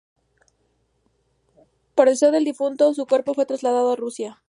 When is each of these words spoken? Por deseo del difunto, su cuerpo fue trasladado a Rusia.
Por 1.93 2.09
deseo 2.09 2.31
del 2.31 2.43
difunto, 2.43 2.91
su 2.95 3.05
cuerpo 3.05 3.35
fue 3.35 3.45
trasladado 3.45 3.91
a 3.91 3.95
Rusia. 3.95 4.39